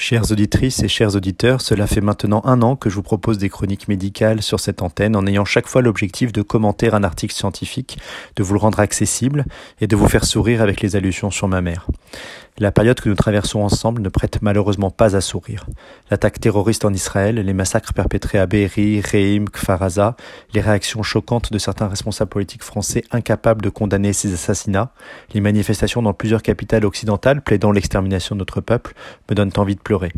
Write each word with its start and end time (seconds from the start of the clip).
Chères 0.00 0.32
auditrices 0.32 0.82
et 0.82 0.88
chers 0.88 1.14
auditeurs, 1.14 1.60
cela 1.60 1.86
fait 1.86 2.00
maintenant 2.00 2.40
un 2.46 2.62
an 2.62 2.74
que 2.74 2.88
je 2.88 2.94
vous 2.94 3.02
propose 3.02 3.36
des 3.36 3.50
chroniques 3.50 3.86
médicales 3.86 4.40
sur 4.40 4.58
cette 4.58 4.80
antenne 4.80 5.14
en 5.14 5.26
ayant 5.26 5.44
chaque 5.44 5.66
fois 5.66 5.82
l'objectif 5.82 6.32
de 6.32 6.40
commenter 6.40 6.90
un 6.90 7.04
article 7.04 7.34
scientifique, 7.34 7.98
de 8.34 8.42
vous 8.42 8.54
le 8.54 8.60
rendre 8.60 8.80
accessible 8.80 9.44
et 9.78 9.86
de 9.86 9.96
vous 9.96 10.08
faire 10.08 10.24
sourire 10.24 10.62
avec 10.62 10.80
les 10.80 10.96
allusions 10.96 11.30
sur 11.30 11.48
ma 11.48 11.60
mère. 11.60 11.86
La 12.62 12.72
période 12.72 13.00
que 13.00 13.08
nous 13.08 13.14
traversons 13.14 13.60
ensemble 13.60 14.02
ne 14.02 14.10
prête 14.10 14.42
malheureusement 14.42 14.90
pas 14.90 15.16
à 15.16 15.22
sourire. 15.22 15.64
L'attaque 16.10 16.40
terroriste 16.40 16.84
en 16.84 16.92
Israël, 16.92 17.36
les 17.36 17.54
massacres 17.54 17.94
perpétrés 17.94 18.38
à 18.38 18.44
Be'eri, 18.44 19.00
Reim, 19.00 19.46
Kfaraza, 19.50 20.14
les 20.52 20.60
réactions 20.60 21.02
choquantes 21.02 21.54
de 21.54 21.58
certains 21.58 21.88
responsables 21.88 22.28
politiques 22.28 22.62
français 22.62 23.02
incapables 23.12 23.62
de 23.62 23.70
condamner 23.70 24.12
ces 24.12 24.34
assassinats, 24.34 24.92
les 25.32 25.40
manifestations 25.40 26.02
dans 26.02 26.12
plusieurs 26.12 26.42
capitales 26.42 26.84
occidentales 26.84 27.40
plaidant 27.40 27.72
l'extermination 27.72 28.34
de 28.34 28.40
notre 28.40 28.60
peuple 28.60 28.92
me 29.30 29.34
donnent 29.34 29.52
envie 29.56 29.76
de 29.76 29.80
pleurer. 29.80 30.12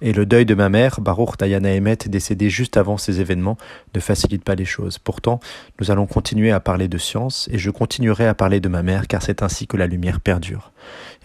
Et 0.00 0.12
le 0.12 0.26
deuil 0.26 0.46
de 0.46 0.54
ma 0.54 0.68
mère, 0.68 1.00
Baruch 1.00 1.36
Dayana 1.38 1.74
Emet, 1.74 1.96
décédée 2.06 2.50
juste 2.50 2.76
avant 2.76 2.98
ces 2.98 3.20
événements, 3.20 3.58
ne 3.94 4.00
facilite 4.00 4.44
pas 4.44 4.54
les 4.54 4.64
choses. 4.64 4.98
Pourtant, 4.98 5.40
nous 5.80 5.90
allons 5.90 6.06
continuer 6.06 6.52
à 6.52 6.60
parler 6.60 6.86
de 6.86 6.98
science 6.98 7.48
et 7.50 7.58
je 7.58 7.70
continuerai 7.70 8.26
à 8.26 8.34
parler 8.34 8.60
de 8.60 8.68
ma 8.68 8.84
mère 8.84 9.08
car 9.08 9.22
c'est 9.22 9.42
ainsi 9.42 9.66
que 9.66 9.76
la 9.76 9.88
lumière 9.88 10.20
perdure. 10.20 10.70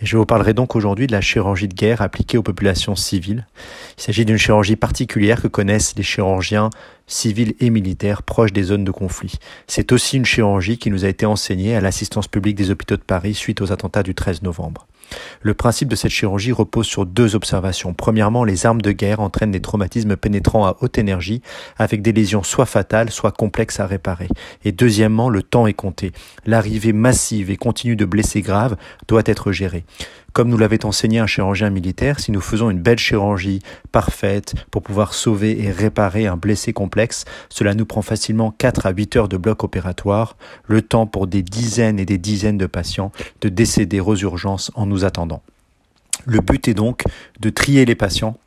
Et 0.02 0.05
je 0.08 0.18
vous 0.18 0.26
parlerai 0.26 0.54
donc 0.54 0.76
aujourd'hui 0.76 1.05
de 1.05 1.12
la 1.12 1.22
chirurgie 1.22 1.68
de 1.68 1.76
guerre 1.76 2.02
appliquée 2.02 2.38
aux 2.38 2.44
populations 2.44 2.96
civiles. 2.96 3.46
Il 3.98 4.02
s'agit 4.02 4.26
d'une 4.26 4.38
chirurgie 4.38 4.76
particulière 4.76 5.41
que 5.41 5.48
connaissent 5.48 5.96
les 5.96 6.04
chirurgiens 6.04 6.72
civils 7.05 7.54
et 7.60 7.70
militaires 7.70 8.24
proches 8.24 8.54
des 8.54 8.63
zones 8.63 8.85
de 8.85 8.91
conflit. 8.91 9.35
C'est 9.68 9.91
aussi 9.91 10.18
une 10.18 10.26
chirurgie 10.26 10.77
qui 10.77 10.90
nous 10.90 11.05
a 11.05 11.10
été 11.10 11.26
enseignée 11.26 11.76
à 11.76 11.82
l'assistance 11.82 12.27
publique 12.27 12.55
des 12.55 12.72
hôpitaux 12.72 12.98
de 12.98 13.02
Paris 13.02 13.35
suite 13.35 13.62
aux 13.62 13.72
attentats 13.72 14.04
du 14.04 14.16
13 14.16 14.41
novembre. 14.41 14.88
Le 15.41 15.54
principe 15.54 15.90
de 15.90 15.96
cette 15.96 16.12
chirurgie 16.12 16.52
repose 16.52 16.88
sur 16.88 17.05
deux 17.05 17.35
observations. 17.35 17.94
Premièrement, 17.94 18.43
les 18.44 18.66
armes 18.66 18.82
de 18.82 18.92
guerre 18.92 19.20
entraînent 19.20 19.52
des 19.52 19.62
traumatismes 19.62 20.16
pénétrants 20.16 20.66
à 20.66 20.77
haute 20.82 20.98
énergie 20.98 21.41
avec 21.77 22.02
des 22.02 22.12
lésions 22.12 22.44
soit 22.44 22.66
fatales, 22.66 23.12
soit 23.12 23.32
complexes 23.32 23.80
à 23.80 23.85
réparer. 23.85 24.27
Et 24.63 24.72
deuxièmement, 24.72 25.30
le 25.30 25.44
temps 25.44 25.68
est 25.68 25.74
compté. 25.74 26.12
L'arrivée 26.46 26.94
massive 26.94 27.50
et 27.50 27.58
continue 27.58 27.96
de 27.96 28.05
blessés 28.05 28.41
graves 28.41 28.76
doit 29.08 29.24
être 29.26 29.52
gérée. 29.52 29.85
Comme 30.34 30.50
nous 30.50 30.58
l'avait 30.58 30.84
enseigné 30.84 31.20
un 31.20 31.27
chirurgien 31.27 31.70
militaire, 31.70 32.20
si 32.20 32.32
nous 32.32 32.41
faisons 32.41 32.72
une 32.72 32.82
belle 32.82 32.98
chirurgie 32.98 33.62
parfaite 33.91 34.55
pour 34.72 34.82
pouvoir 34.82 35.13
sauver 35.13 35.63
et 35.63 35.70
réparer 35.70 36.26
un 36.26 36.38
blessé 36.38 36.74
complexe, 36.74 37.26
cela 37.50 37.76
nous 37.76 37.85
prend 37.85 38.02
facilement 38.02 38.50
4 38.50 38.88
à 38.88 38.91
8 38.91 39.16
heures 39.16 39.30
de 39.30 39.38
bloc 39.38 39.63
opératoire, 39.63 40.35
le 40.66 40.82
temps 40.82 41.05
pour 41.05 41.28
des 41.28 41.44
dizaines 41.44 42.00
et 42.00 42.05
des 42.05 42.18
dizaines 42.18 42.57
de 42.57 42.66
patients 42.66 43.12
de 43.41 43.50
décéder 43.50 44.00
aux 44.00 44.16
urgences 44.16 44.72
en 44.74 44.88
nous 44.88 45.05
attendant. 45.05 45.44
Le 46.26 46.40
but 46.40 46.68
est 46.68 46.74
donc 46.74 47.04
de 47.40 47.49
trier 47.49 47.85
les 47.85 47.96
patients 47.96 48.38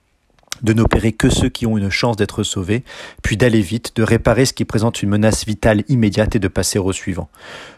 de 0.63 0.73
n'opérer 0.73 1.13
que 1.13 1.29
ceux 1.29 1.49
qui 1.49 1.67
ont 1.67 1.77
une 1.77 1.91
chance 1.91 2.17
d'être 2.17 2.43
sauvés, 2.43 2.83
puis 3.23 3.37
d'aller 3.37 3.61
vite, 3.61 3.93
de 3.97 4.03
réparer 4.03 4.47
ce 4.47 4.53
qui 4.53 4.65
présente 4.65 5.03
une 5.03 5.11
menace 5.11 5.45
vitale 5.45 5.85
immédiate 5.89 6.37
et 6.37 6.39
de 6.39 6.49
passer 6.49 6.79
au 6.79 6.93
suivant. 6.93 7.29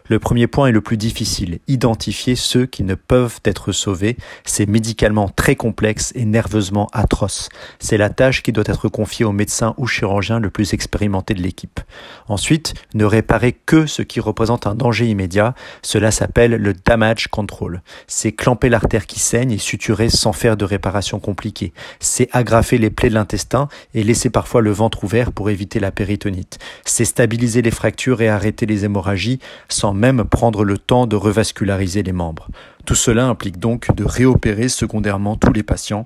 Le 0.09 0.17
premier 0.17 0.47
point 0.47 0.65
est 0.65 0.71
le 0.71 0.81
plus 0.81 0.97
difficile, 0.97 1.59
identifier 1.67 2.35
ceux 2.35 2.65
qui 2.65 2.81
ne 2.81 2.95
peuvent 2.95 3.39
être 3.45 3.71
sauvés. 3.71 4.17
C'est 4.43 4.67
médicalement 4.67 5.29
très 5.29 5.55
complexe 5.55 6.11
et 6.15 6.25
nerveusement 6.25 6.89
atroce. 6.93 7.49
C'est 7.77 7.97
la 7.97 8.09
tâche 8.09 8.41
qui 8.41 8.51
doit 8.51 8.63
être 8.65 8.89
confiée 8.89 9.23
au 9.23 9.31
médecin 9.31 9.75
ou 9.77 9.85
chirurgien 9.85 10.39
le 10.39 10.49
plus 10.49 10.73
expérimenté 10.73 11.35
de 11.35 11.43
l'équipe. 11.43 11.79
Ensuite, 12.27 12.73
ne 12.95 13.05
réparer 13.05 13.51
que 13.53 13.85
ce 13.85 14.01
qui 14.01 14.19
représente 14.19 14.65
un 14.65 14.73
danger 14.73 15.05
immédiat. 15.07 15.53
Cela 15.83 16.09
s'appelle 16.09 16.55
le 16.55 16.73
damage 16.73 17.27
control. 17.27 17.83
C'est 18.07 18.31
clamper 18.31 18.69
l'artère 18.69 19.05
qui 19.05 19.19
saigne 19.19 19.51
et 19.51 19.59
suturer 19.59 20.09
sans 20.09 20.33
faire 20.33 20.57
de 20.57 20.65
réparation 20.65 21.19
compliquée. 21.19 21.71
C'est 21.99 22.29
agrafer 22.31 22.79
les 22.79 22.89
plaies 22.89 23.09
de 23.09 23.13
l'intestin 23.13 23.67
et 23.93 24.03
laisser 24.03 24.31
parfois 24.31 24.61
le 24.61 24.71
ventre 24.71 25.03
ouvert 25.03 25.31
pour 25.31 25.51
éviter 25.51 25.79
la 25.79 25.91
péritonite. 25.91 26.57
C'est 26.83 27.05
stabiliser 27.05 27.61
les 27.61 27.69
fractures 27.69 28.23
et 28.23 28.29
arrêter 28.29 28.65
les 28.65 28.85
hémorragies 28.85 29.37
sans 29.67 29.98
même 29.99 30.23
prendre 30.23 30.63
le 30.63 30.77
temps 30.77 31.05
de 31.05 31.15
revasculariser 31.15 32.01
les 32.01 32.13
membres. 32.13 32.47
Tout 32.85 32.95
cela 32.95 33.27
implique 33.27 33.59
donc 33.59 33.93
de 33.93 34.03
réopérer 34.03 34.69
secondairement 34.69 35.35
tous 35.35 35.53
les 35.53 35.63
patients 35.63 36.05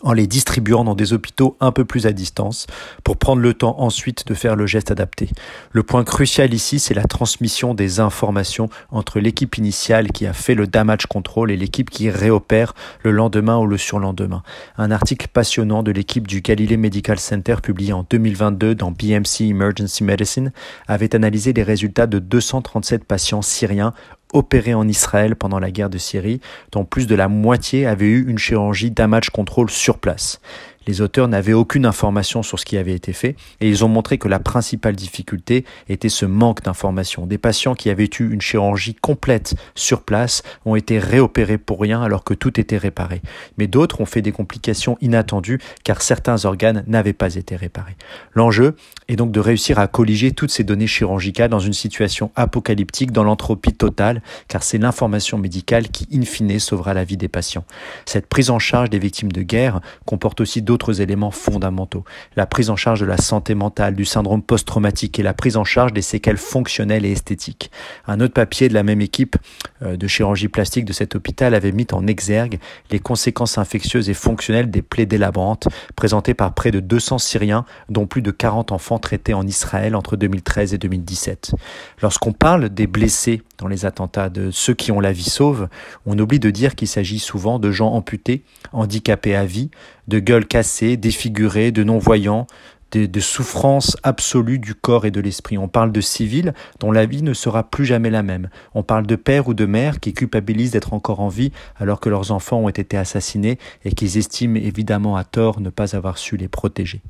en 0.00 0.12
les 0.12 0.26
distribuant 0.26 0.84
dans 0.84 0.94
des 0.94 1.12
hôpitaux 1.12 1.56
un 1.60 1.72
peu 1.72 1.84
plus 1.84 2.06
à 2.06 2.12
distance 2.12 2.66
pour 3.04 3.16
prendre 3.16 3.42
le 3.42 3.54
temps 3.54 3.80
ensuite 3.80 4.26
de 4.26 4.34
faire 4.34 4.56
le 4.56 4.66
geste 4.66 4.90
adapté. 4.90 5.28
Le 5.72 5.82
point 5.82 6.04
crucial 6.04 6.52
ici, 6.54 6.78
c'est 6.78 6.94
la 6.94 7.04
transmission 7.04 7.74
des 7.74 8.00
informations 8.00 8.68
entre 8.90 9.20
l'équipe 9.20 9.56
initiale 9.58 10.10
qui 10.10 10.26
a 10.26 10.32
fait 10.32 10.54
le 10.54 10.66
damage 10.66 11.06
control 11.06 11.50
et 11.50 11.56
l'équipe 11.56 11.90
qui 11.90 12.10
réopère 12.10 12.74
le 13.02 13.10
lendemain 13.10 13.58
ou 13.58 13.66
le 13.66 13.78
surlendemain. 13.78 14.42
Un 14.76 14.90
article 14.90 15.28
passionnant 15.32 15.82
de 15.82 15.92
l'équipe 15.92 16.26
du 16.26 16.40
Galilee 16.40 16.76
Medical 16.76 17.18
Center 17.18 17.56
publié 17.62 17.92
en 17.92 18.04
2022 18.08 18.74
dans 18.74 18.90
BMC 18.90 19.42
Emergency 19.42 20.04
Medicine 20.04 20.52
avait 20.88 21.14
analysé 21.14 21.52
les 21.52 21.62
résultats 21.62 22.06
de 22.06 22.18
237 22.18 23.04
patients 23.04 23.42
syriens 23.42 23.92
opérés 24.32 24.74
en 24.74 24.88
Israël 24.88 25.36
pendant 25.36 25.58
la 25.58 25.70
guerre 25.70 25.90
de 25.90 25.98
Syrie, 25.98 26.40
dont 26.72 26.84
plus 26.84 27.06
de 27.06 27.14
la 27.14 27.28
moitié 27.28 27.86
avaient 27.86 28.06
eu 28.06 28.28
une 28.28 28.38
chirurgie 28.38 28.90
damage 28.90 29.30
control 29.30 29.70
sur 29.70 29.98
place. 29.98 30.40
Les 30.86 31.00
auteurs 31.00 31.28
n'avaient 31.28 31.52
aucune 31.52 31.86
information 31.86 32.42
sur 32.42 32.58
ce 32.58 32.64
qui 32.64 32.76
avait 32.76 32.94
été 32.94 33.12
fait 33.12 33.36
et 33.60 33.68
ils 33.68 33.84
ont 33.84 33.88
montré 33.88 34.18
que 34.18 34.28
la 34.28 34.40
principale 34.40 34.96
difficulté 34.96 35.64
était 35.88 36.08
ce 36.08 36.26
manque 36.26 36.62
d'information. 36.62 37.26
Des 37.26 37.38
patients 37.38 37.74
qui 37.74 37.90
avaient 37.90 38.10
eu 38.18 38.32
une 38.32 38.40
chirurgie 38.40 38.94
complète 38.94 39.54
sur 39.74 40.02
place 40.02 40.42
ont 40.64 40.76
été 40.76 40.98
réopérés 40.98 41.58
pour 41.58 41.80
rien 41.80 42.02
alors 42.02 42.24
que 42.24 42.34
tout 42.34 42.58
était 42.58 42.78
réparé. 42.78 43.22
Mais 43.58 43.66
d'autres 43.66 44.00
ont 44.00 44.06
fait 44.06 44.22
des 44.22 44.32
complications 44.32 44.98
inattendues 45.00 45.60
car 45.84 46.02
certains 46.02 46.44
organes 46.44 46.84
n'avaient 46.86 47.12
pas 47.12 47.34
été 47.36 47.56
réparés. 47.56 47.96
L'enjeu 48.34 48.76
est 49.08 49.16
donc 49.16 49.30
de 49.30 49.40
réussir 49.40 49.78
à 49.78 49.86
colliger 49.86 50.32
toutes 50.32 50.50
ces 50.50 50.64
données 50.64 50.86
chirurgicales 50.86 51.50
dans 51.50 51.60
une 51.60 51.72
situation 51.72 52.30
apocalyptique 52.34 53.12
dans 53.12 53.24
l'entropie 53.24 53.72
totale 53.72 54.22
car 54.48 54.62
c'est 54.62 54.78
l'information 54.78 55.38
médicale 55.38 55.88
qui 55.88 56.08
in 56.12 56.22
fine 56.22 56.58
sauvera 56.58 56.94
la 56.94 57.04
vie 57.04 57.16
des 57.16 57.28
patients. 57.28 57.64
Cette 58.04 58.26
prise 58.26 58.50
en 58.50 58.58
charge 58.58 58.90
des 58.90 58.98
victimes 58.98 59.32
de 59.32 59.42
guerre 59.42 59.80
comporte 60.06 60.40
aussi 60.40 60.62
d'autres 60.62 60.71
éléments 61.00 61.30
fondamentaux. 61.30 62.04
La 62.36 62.46
prise 62.46 62.70
en 62.70 62.76
charge 62.76 63.00
de 63.00 63.06
la 63.06 63.16
santé 63.16 63.54
mentale, 63.54 63.94
du 63.94 64.04
syndrome 64.04 64.42
post-traumatique 64.42 65.18
et 65.18 65.22
la 65.22 65.34
prise 65.34 65.56
en 65.56 65.64
charge 65.64 65.92
des 65.92 66.02
séquelles 66.02 66.38
fonctionnelles 66.38 67.04
et 67.04 67.12
esthétiques. 67.12 67.70
Un 68.06 68.20
autre 68.20 68.34
papier 68.34 68.68
de 68.68 68.74
la 68.74 68.82
même 68.82 69.00
équipe 69.00 69.36
euh, 69.82 69.96
de 69.96 70.06
chirurgie 70.06 70.48
plastique 70.48 70.84
de 70.84 70.92
cet 70.92 71.14
hôpital 71.14 71.54
avait 71.54 71.72
mis 71.72 71.86
en 71.92 72.06
exergue 72.06 72.58
les 72.90 72.98
conséquences 72.98 73.58
infectieuses 73.58 74.10
et 74.10 74.14
fonctionnelles 74.14 74.70
des 74.70 74.82
plaies 74.82 75.06
délabrantes 75.06 75.68
présentées 75.96 76.34
par 76.34 76.54
près 76.54 76.70
de 76.70 76.80
200 76.80 77.18
Syriens, 77.18 77.64
dont 77.88 78.06
plus 78.06 78.22
de 78.22 78.30
40 78.30 78.72
enfants 78.72 78.98
traités 78.98 79.34
en 79.34 79.46
Israël 79.46 79.94
entre 79.94 80.16
2013 80.16 80.74
et 80.74 80.78
2017. 80.78 81.54
Lorsqu'on 82.00 82.32
parle 82.32 82.68
des 82.68 82.86
blessés 82.86 83.42
dans 83.62 83.68
les 83.68 83.86
attentats, 83.86 84.28
de 84.28 84.50
ceux 84.50 84.74
qui 84.74 84.92
ont 84.92 85.00
la 85.00 85.12
vie 85.12 85.28
sauve, 85.28 85.68
on 86.04 86.18
oublie 86.18 86.40
de 86.40 86.50
dire 86.50 86.74
qu'il 86.74 86.88
s'agit 86.88 87.20
souvent 87.20 87.58
de 87.58 87.70
gens 87.70 87.92
amputés, 87.92 88.42
handicapés 88.72 89.36
à 89.36 89.44
vie, 89.44 89.70
de 90.08 90.18
gueules 90.18 90.46
cassées, 90.46 90.96
défigurés, 90.96 91.70
de 91.70 91.84
non-voyants, 91.84 92.46
de, 92.92 93.06
de 93.06 93.20
souffrances 93.20 93.96
absolues 94.02 94.58
du 94.58 94.74
corps 94.74 95.06
et 95.06 95.10
de 95.10 95.20
l'esprit. 95.20 95.58
On 95.58 95.68
parle 95.68 95.92
de 95.92 96.00
civils 96.00 96.54
dont 96.80 96.92
la 96.92 97.06
vie 97.06 97.22
ne 97.22 97.34
sera 97.34 97.64
plus 97.64 97.84
jamais 97.84 98.10
la 98.10 98.22
même. 98.22 98.48
On 98.74 98.82
parle 98.82 99.06
de 99.06 99.16
pères 99.16 99.48
ou 99.48 99.54
de 99.54 99.66
mères 99.66 100.00
qui 100.00 100.14
culpabilisent 100.14 100.72
d'être 100.72 100.92
encore 100.92 101.20
en 101.20 101.28
vie 101.28 101.52
alors 101.78 102.00
que 102.00 102.08
leurs 102.08 102.30
enfants 102.30 102.58
ont 102.58 102.68
été 102.68 102.96
assassinés 102.96 103.58
et 103.84 103.92
qu'ils 103.92 104.18
estiment 104.18 104.56
évidemment 104.56 105.16
à 105.16 105.24
tort 105.24 105.60
ne 105.60 105.70
pas 105.70 105.96
avoir 105.96 106.18
su 106.18 106.36
les 106.36 106.48
protéger 106.48 107.02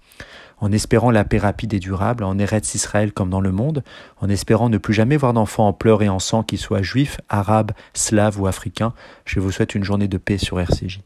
en 0.63 0.71
espérant 0.71 1.11
la 1.11 1.25
paix 1.25 1.39
rapide 1.39 1.75
et 1.75 1.81
durable, 1.81 2.23
en 2.23 2.39
Eretz 2.39 2.77
Israël 2.77 3.13
comme 3.13 3.31
dans 3.31 3.41
le 3.41 3.51
monde, 3.51 3.83
en 4.21 4.29
espérant 4.29 4.69
ne 4.69 4.79
plus 4.79 4.95
jamais 4.95 5.17
voir 5.17 5.33
d'enfants 5.33 5.67
en 5.67 5.73
pleurs 5.73 6.03
et 6.03 6.09
en 6.09 6.21
sang, 6.21 6.45
qu'ils 6.45 6.61
soient 6.61 6.83
juifs, 6.83 7.21
arabes, 7.29 7.73
slaves 7.95 8.41
ou 8.41 8.47
africains. 8.47 8.95
Je 9.25 9.41
vous 9.41 9.51
souhaite 9.51 9.75
une 9.75 9.83
journée 9.83 10.07
de 10.07 10.19
paix 10.19 10.39
sur 10.39 10.61
RCJ. 10.61 11.01